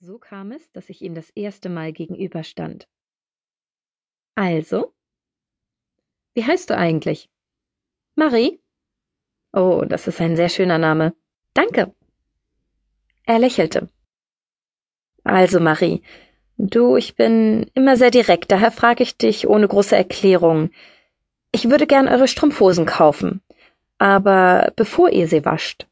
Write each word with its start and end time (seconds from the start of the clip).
So 0.00 0.18
kam 0.18 0.52
es, 0.52 0.70
dass 0.70 0.90
ich 0.90 1.02
ihm 1.02 1.16
das 1.16 1.30
erste 1.30 1.68
Mal 1.68 1.92
gegenüberstand. 1.92 2.88
Also? 4.36 4.94
Wie 6.34 6.44
heißt 6.44 6.70
du 6.70 6.76
eigentlich? 6.76 7.28
Marie? 8.14 8.60
Oh, 9.52 9.84
das 9.84 10.06
ist 10.06 10.20
ein 10.20 10.36
sehr 10.36 10.50
schöner 10.50 10.78
Name. 10.78 11.16
Danke. 11.52 11.92
Er 13.24 13.40
lächelte. 13.40 13.88
Also, 15.24 15.58
Marie, 15.58 16.02
du, 16.58 16.96
ich 16.96 17.16
bin 17.16 17.68
immer 17.74 17.96
sehr 17.96 18.12
direkt, 18.12 18.52
daher 18.52 18.70
frage 18.70 19.02
ich 19.02 19.18
dich 19.18 19.48
ohne 19.48 19.66
große 19.66 19.96
Erklärung. 19.96 20.70
Ich 21.50 21.70
würde 21.70 21.88
gern 21.88 22.06
eure 22.06 22.28
Strumpfhosen 22.28 22.86
kaufen, 22.86 23.42
aber 23.98 24.72
bevor 24.76 25.10
ihr 25.10 25.26
sie 25.26 25.44
wascht. 25.44 25.88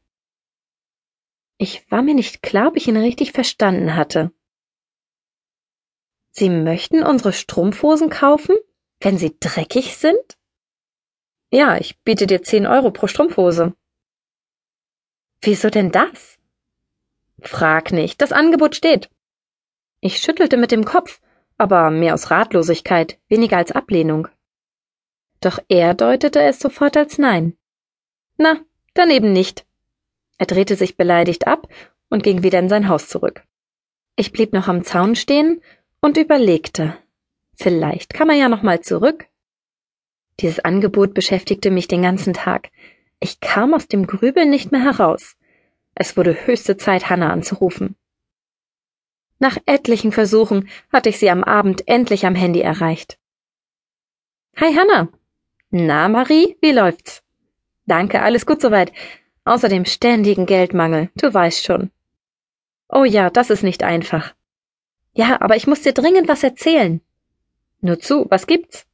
Ich 1.57 1.89
war 1.91 2.01
mir 2.01 2.13
nicht 2.13 2.43
klar, 2.43 2.69
ob 2.69 2.77
ich 2.77 2.87
ihn 2.87 2.97
richtig 2.97 3.31
verstanden 3.31 3.95
hatte. 3.95 4.31
Sie 6.29 6.49
möchten 6.49 7.03
unsere 7.03 7.33
Strumpfhosen 7.33 8.09
kaufen, 8.09 8.55
wenn 8.99 9.17
sie 9.17 9.35
dreckig 9.39 9.97
sind? 9.97 10.37
Ja, 11.49 11.77
ich 11.77 11.99
biete 12.01 12.27
dir 12.27 12.43
zehn 12.43 12.67
Euro 12.67 12.91
pro 12.91 13.07
Strumpfhose. 13.07 13.75
Wieso 15.41 15.69
denn 15.69 15.91
das? 15.91 16.37
Frag 17.41 17.91
nicht, 17.91 18.21
das 18.21 18.31
Angebot 18.31 18.75
steht. 18.75 19.09
Ich 19.99 20.19
schüttelte 20.19 20.57
mit 20.57 20.71
dem 20.71 20.85
Kopf, 20.85 21.21
aber 21.57 21.89
mehr 21.89 22.13
aus 22.13 22.29
Ratlosigkeit, 22.29 23.19
weniger 23.27 23.57
als 23.57 23.71
Ablehnung. 23.71 24.27
Doch 25.41 25.59
er 25.69 25.93
deutete 25.93 26.41
es 26.41 26.59
sofort 26.59 26.97
als 26.97 27.17
Nein. 27.17 27.57
Na, 28.37 28.59
daneben 28.93 29.31
nicht. 29.33 29.66
Er 30.37 30.45
drehte 30.45 30.75
sich 30.75 30.97
beleidigt 30.97 31.47
ab 31.47 31.67
und 32.09 32.23
ging 32.23 32.43
wieder 32.43 32.59
in 32.59 32.69
sein 32.69 32.87
Haus 32.89 33.07
zurück. 33.07 33.43
Ich 34.15 34.31
blieb 34.31 34.53
noch 34.53 34.67
am 34.67 34.83
Zaun 34.83 35.15
stehen 35.15 35.61
und 36.01 36.17
überlegte. 36.17 36.97
Vielleicht 37.55 38.13
kam 38.13 38.29
er 38.29 38.35
ja 38.35 38.49
noch 38.49 38.61
mal 38.61 38.81
zurück. 38.81 39.27
Dieses 40.39 40.59
Angebot 40.59 41.13
beschäftigte 41.13 41.71
mich 41.71 41.87
den 41.87 42.03
ganzen 42.03 42.33
Tag. 42.33 42.69
Ich 43.19 43.39
kam 43.39 43.73
aus 43.73 43.87
dem 43.87 44.05
Grübeln 44.05 44.49
nicht 44.49 44.71
mehr 44.71 44.83
heraus. 44.83 45.35
Es 45.95 46.15
wurde 46.15 46.45
höchste 46.45 46.77
Zeit, 46.77 47.09
Hannah 47.09 47.31
anzurufen. 47.31 47.95
Nach 49.39 49.57
etlichen 49.65 50.11
Versuchen 50.11 50.69
hatte 50.91 51.09
ich 51.09 51.17
sie 51.17 51.29
am 51.29 51.43
Abend 51.43 51.87
endlich 51.87 52.25
am 52.25 52.35
Handy 52.35 52.61
erreicht. 52.61 53.19
Hi 54.57 54.73
Hannah. 54.75 55.09
Na, 55.69 56.07
Marie, 56.07 56.57
wie 56.61 56.71
läuft's? 56.71 57.23
Danke, 57.85 58.21
alles 58.21 58.45
gut 58.45 58.61
soweit. 58.61 58.91
Außer 59.47 59.69
dem 59.69 59.85
ständigen 59.85 60.45
Geldmangel, 60.45 61.09
du 61.15 61.33
weißt 61.33 61.63
schon. 61.63 61.89
Oh 62.89 63.05
ja, 63.05 63.29
das 63.29 63.49
ist 63.49 63.63
nicht 63.63 63.81
einfach. 63.81 64.35
Ja, 65.13 65.39
aber 65.39 65.55
ich 65.55 65.67
muss 65.67 65.83
dir 65.83 65.93
dringend 65.93 66.27
was 66.27 66.43
erzählen. 66.43 66.99
Nur 67.79 67.97
zu, 67.97 68.25
was 68.29 68.45
gibt's? 68.45 68.85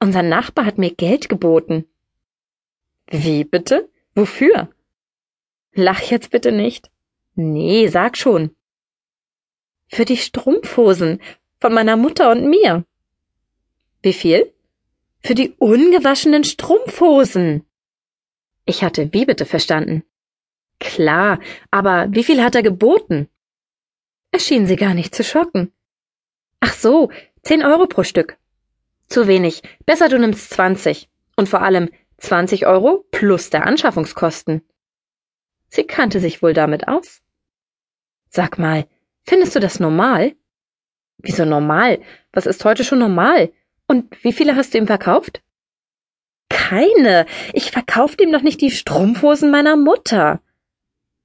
Unser 0.00 0.24
Nachbar 0.24 0.64
hat 0.64 0.78
mir 0.78 0.92
Geld 0.92 1.28
geboten. 1.28 1.84
Wie 3.08 3.44
bitte? 3.44 3.88
Wofür? 4.16 4.68
Lach 5.74 6.00
jetzt 6.00 6.30
bitte 6.30 6.50
nicht. 6.50 6.90
Nee, 7.36 7.86
sag 7.86 8.16
schon. 8.16 8.50
Für 9.86 10.04
die 10.04 10.16
Strumpfhosen 10.16 11.20
von 11.60 11.72
meiner 11.72 11.96
Mutter 11.96 12.32
und 12.32 12.50
mir. 12.50 12.84
Wie 14.02 14.12
viel? 14.12 14.52
Für 15.20 15.36
die 15.36 15.54
ungewaschenen 15.56 16.42
Strumpfhosen. 16.42 17.67
Ich 18.68 18.84
hatte 18.84 19.14
wie 19.14 19.24
bitte 19.24 19.46
verstanden. 19.46 20.04
Klar, 20.78 21.40
aber 21.70 22.08
wie 22.10 22.22
viel 22.22 22.42
hat 22.44 22.54
er 22.54 22.62
geboten? 22.62 23.26
Es 24.30 24.46
schien 24.46 24.66
sie 24.66 24.76
gar 24.76 24.92
nicht 24.92 25.14
zu 25.14 25.24
schocken. 25.24 25.72
Ach 26.60 26.74
so, 26.74 27.10
zehn 27.42 27.64
Euro 27.64 27.86
pro 27.86 28.02
Stück. 28.02 28.36
Zu 29.08 29.26
wenig. 29.26 29.62
Besser 29.86 30.10
du 30.10 30.18
nimmst 30.18 30.50
zwanzig. 30.50 31.08
Und 31.34 31.48
vor 31.48 31.62
allem 31.62 31.88
zwanzig 32.18 32.66
Euro 32.66 33.06
plus 33.10 33.48
der 33.48 33.66
Anschaffungskosten. 33.66 34.60
Sie 35.68 35.84
kannte 35.84 36.20
sich 36.20 36.42
wohl 36.42 36.52
damit 36.52 36.88
aus. 36.88 37.22
Sag 38.28 38.58
mal, 38.58 38.86
findest 39.22 39.56
du 39.56 39.60
das 39.60 39.80
normal? 39.80 40.36
Wieso 41.16 41.46
normal? 41.46 42.02
Was 42.32 42.44
ist 42.44 42.66
heute 42.66 42.84
schon 42.84 42.98
normal? 42.98 43.50
Und 43.86 44.22
wie 44.22 44.34
viele 44.34 44.56
hast 44.56 44.74
du 44.74 44.78
ihm 44.78 44.86
verkauft? 44.86 45.42
Keine. 46.68 47.24
Ich 47.54 47.70
verkaufte 47.70 48.24
ihm 48.24 48.32
doch 48.32 48.42
nicht 48.42 48.60
die 48.60 48.70
Strumpfhosen 48.70 49.50
meiner 49.50 49.76
Mutter. 49.76 50.42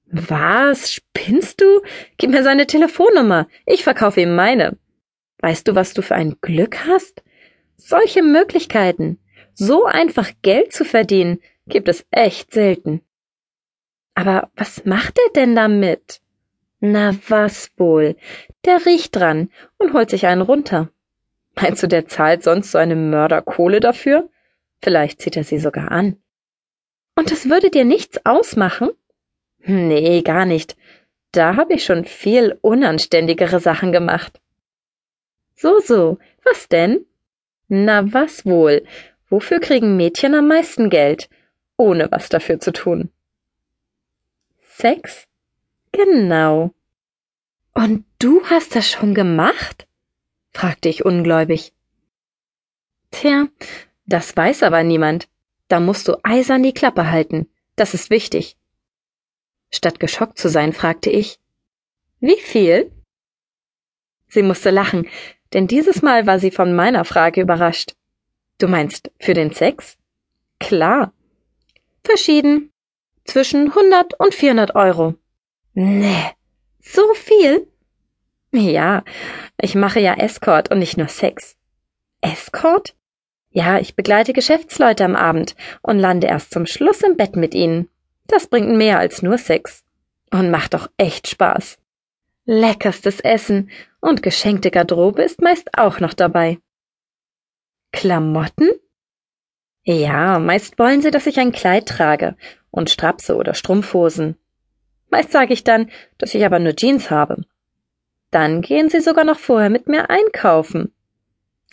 Was? 0.06 0.94
Spinnst 0.94 1.59
du? 1.59 1.81
Gib 2.18 2.30
mir 2.30 2.44
seine 2.44 2.66
Telefonnummer. 2.66 3.48
Ich 3.66 3.84
verkaufe 3.84 4.22
ihm 4.22 4.36
meine. 4.36 4.78
Weißt 5.40 5.68
du, 5.68 5.76
was 5.76 5.94
du 5.94 6.02
für 6.02 6.16
ein 6.16 6.38
Glück 6.40 6.86
hast? 6.88 7.24
Solche 7.76 8.24
Möglichkeiten, 8.24 9.20
so 9.54 9.84
einfach 9.84 10.31
Geld 10.44 10.72
zu 10.72 10.86
verdienen, 10.86 11.40
gibt 11.68 11.90
es 11.90 12.06
echt 12.12 12.54
selten. 12.54 13.02
Aber 14.16 14.50
was 14.56 14.86
macht 14.86 15.18
er 15.18 15.34
denn 15.34 15.56
damit? 15.56 16.22
Na 16.80 17.14
was 17.28 17.70
wohl? 17.75 18.16
Der 18.64 18.86
riecht 18.86 19.14
dran 19.18 19.50
und 19.78 19.92
holt 19.92 20.10
sich 20.10 20.25
einen 20.25 20.42
runter. 20.42 20.90
Meinst 21.56 21.84
du, 21.84 21.88
der 21.88 22.08
zahlt 22.08 22.44
sonst 22.44 22.72
so 22.72 22.78
eine 22.78 22.96
Mörderkohle 22.96 23.81
dafür? 23.81 24.30
Vielleicht 24.83 25.21
zieht 25.21 25.38
er 25.38 25.45
sie 25.45 25.59
sogar 25.59 25.91
an. 25.91 26.17
Und 27.16 27.31
das 27.31 27.47
würde 27.49 27.69
dir 27.69 27.85
nichts 27.85 28.19
ausmachen? 28.25 28.89
Nee, 29.59 30.21
gar 30.23 30.45
nicht. 30.45 30.75
Da 31.31 31.55
habe 31.55 31.75
ich 31.75 31.85
schon 31.85 32.03
viel 32.03 32.57
unanständigere 32.59 33.61
Sachen 33.61 33.94
gemacht. 33.94 34.41
So, 35.53 35.79
so, 35.79 36.19
was 36.44 36.67
denn? 36.67 37.05
Na, 37.69 38.11
was 38.11 38.45
wohl? 38.45 38.83
Wofür 39.29 39.61
kriegen 39.61 39.95
Mädchen 39.95 40.35
am 40.35 40.49
meisten 40.49 40.89
Geld, 40.89 41.29
ohne 41.77 42.11
was 42.11 42.27
dafür 42.27 42.59
zu 42.59 42.73
tun? 42.73 43.09
Sex? 44.59 45.29
Genau. 45.94 46.73
Und 47.73 48.03
du 48.19 48.44
hast 48.47 48.75
das 48.75 48.91
schon 48.91 49.15
gemacht? 49.15 49.88
fragte 50.51 50.89
ich 50.89 51.05
ungläubig. 51.05 51.71
Tja, 53.11 53.47
das 54.06 54.36
weiß 54.36 54.64
aber 54.64 54.84
niemand. 54.84 55.28
Da 55.68 55.80
musst 55.80 56.08
du 56.08 56.18
eisern 56.24 56.64
die 56.64 56.74
Klappe 56.74 57.09
halten. 57.09 57.47
Das 57.75 57.94
ist 57.94 58.09
wichtig. 58.09 58.58
Statt 59.72 60.00
geschockt 60.00 60.38
zu 60.38 60.50
sein, 60.50 60.74
fragte 60.74 61.09
ich, 61.09 61.40
wie 62.19 62.40
viel? 62.40 62.92
Sie 64.28 64.44
musste 64.44 64.69
lachen, 64.69 65.09
denn 65.53 65.68
dieses 65.68 66.02
Mal 66.02 66.28
war 66.28 66.40
sie 66.40 66.52
von 66.52 66.75
meiner 66.75 67.06
Frage 67.06 67.42
überrascht. 67.42 67.96
Du 68.59 68.68
meinst 68.68 69.12
für 69.19 69.34
den 69.34 69.52
Sex? 69.52 69.97
Klar. 70.59 71.13
Verschieden. 72.03 72.72
Zwischen 73.25 73.69
100 73.69 74.19
und 74.19 74.34
400 74.34 74.75
Euro. 74.75 75.16
Nee, 75.74 76.31
so 76.80 77.13
viel? 77.13 77.68
Ja, 78.52 79.03
ich 79.59 79.74
mache 79.75 80.00
ja 80.00 80.13
Escort 80.13 80.69
und 80.69 80.80
nicht 80.80 80.97
nur 80.97 81.08
Sex. 81.08 81.56
Escort? 82.22 82.96
Ja, 83.56 83.78
ich 83.78 83.96
begleite 83.96 84.34
Geschäftsleute 84.34 85.06
am 85.06 85.16
Abend 85.16 85.56
und 85.84 86.00
lande 86.00 86.25
erst 86.25 86.52
zum 86.52 86.66
Schluss 86.66 87.02
im 87.02 87.18
Bett 87.18 87.36
mit 87.36 87.53
ihnen. 87.53 87.88
Das 88.25 88.47
bringt 88.47 88.75
mehr 88.75 88.97
als 88.97 89.22
nur 89.22 89.38
Sex. 89.38 89.84
Und 90.31 90.50
macht 90.50 90.74
doch 90.74 90.90
echt 90.97 91.28
Spaß. 91.28 91.78
Leckerstes 92.46 93.19
Essen 93.19 93.69
und 94.02 94.24
geschenkte 94.24 94.72
Garderobe 94.72 95.22
ist 95.22 95.40
meist 95.40 95.78
auch 95.78 96.00
noch 96.00 96.16
dabei. 96.16 96.58
Klamotten? 97.92 98.72
Ja, 99.84 100.40
meist 100.40 100.80
wollen 100.80 101.03
sie, 101.03 101.12
dass 101.12 101.28
ich 101.28 101.40
ein 101.40 101.52
Kleid 101.52 101.88
trage 101.88 102.36
und 102.72 102.90
Strapse 102.90 103.36
oder 103.36 103.53
Strumpfhosen. 103.53 104.36
Meist 105.12 105.31
sage 105.31 105.53
ich 105.53 105.63
dann, 105.63 105.92
dass 106.18 106.34
ich 106.34 106.44
aber 106.44 106.58
nur 106.58 106.75
Jeans 106.75 107.12
habe. 107.12 107.44
Dann 108.31 108.63
gehen 108.63 108.89
sie 108.89 109.00
sogar 109.00 109.25
noch 109.25 109.38
vorher 109.38 109.69
mit 109.69 109.88
mir 109.88 110.10
einkaufen. 110.10 110.92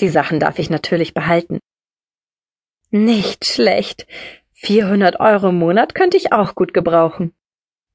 Die 0.00 0.10
Sachen 0.10 0.40
darf 0.40 0.58
ich 0.58 0.68
natürlich 0.68 1.14
behalten. 1.14 1.58
Nicht 2.90 3.46
schlecht. 3.46 4.06
400 4.54 5.20
Euro 5.20 5.50
im 5.50 5.58
Monat 5.58 5.94
könnte 5.94 6.16
ich 6.16 6.32
auch 6.32 6.54
gut 6.54 6.74
gebrauchen. 6.74 7.32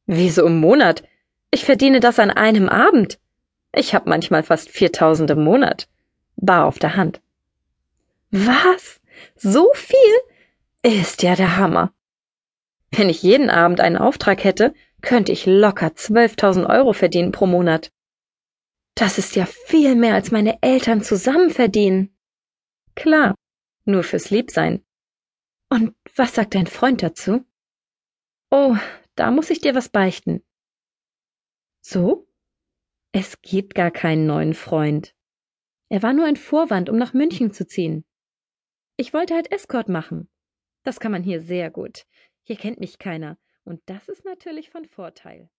Wieso 0.05 0.45
im 0.45 0.59
Monat? 0.59 1.03
Ich 1.51 1.65
verdiene 1.65 1.99
das 1.99 2.17
an 2.17 2.31
einem 2.31 2.69
Abend. 2.69 3.19
Ich 3.73 3.93
habe 3.93 4.09
manchmal 4.09 4.43
fast 4.43 4.69
4000 4.69 5.31
im 5.31 5.43
Monat. 5.43 5.89
Bar 6.37 6.65
auf 6.65 6.79
der 6.79 6.95
Hand. 6.95 7.21
Was? 8.31 9.01
So 9.35 9.69
viel? 9.73 9.97
Ist 10.81 11.23
ja 11.23 11.35
der 11.35 11.57
Hammer. 11.57 11.91
Wenn 12.91 13.09
ich 13.09 13.21
jeden 13.21 13.49
Abend 13.49 13.81
einen 13.81 13.97
Auftrag 13.97 14.43
hätte, 14.43 14.73
könnte 15.01 15.31
ich 15.31 15.45
locker 15.45 15.87
12.000 15.87 16.69
Euro 16.69 16.93
verdienen 16.93 17.31
pro 17.31 17.47
Monat. 17.47 17.91
Das 18.95 19.17
ist 19.17 19.35
ja 19.35 19.45
viel 19.45 19.95
mehr, 19.95 20.13
als 20.13 20.31
meine 20.31 20.61
Eltern 20.61 21.01
zusammen 21.01 21.49
verdienen. 21.49 22.15
Klar, 22.95 23.35
nur 23.83 24.03
fürs 24.03 24.29
Liebsein. 24.29 24.84
Und 25.69 25.95
was 26.15 26.35
sagt 26.35 26.55
dein 26.55 26.67
Freund 26.67 27.03
dazu? 27.03 27.45
Oh, 28.51 28.75
da 29.15 29.31
muss 29.31 29.49
ich 29.49 29.59
dir 29.59 29.75
was 29.75 29.89
beichten. 29.89 30.43
So? 31.81 32.27
Es 33.11 33.41
gibt 33.41 33.75
gar 33.75 33.91
keinen 33.91 34.25
neuen 34.25 34.53
Freund. 34.53 35.15
Er 35.89 36.03
war 36.03 36.13
nur 36.13 36.25
ein 36.25 36.35
Vorwand, 36.35 36.89
um 36.89 36.97
nach 36.97 37.13
München 37.13 37.51
zu 37.51 37.65
ziehen. 37.65 38.05
Ich 38.97 39.13
wollte 39.13 39.35
halt 39.35 39.51
Escort 39.51 39.89
machen. 39.89 40.29
Das 40.83 40.99
kann 40.99 41.11
man 41.11 41.23
hier 41.23 41.41
sehr 41.41 41.71
gut. 41.71 42.05
Hier 42.43 42.57
kennt 42.57 42.79
mich 42.79 42.99
keiner, 42.99 43.37
und 43.63 43.81
das 43.87 44.07
ist 44.09 44.23
natürlich 44.25 44.69
von 44.69 44.85
Vorteil. 44.85 45.49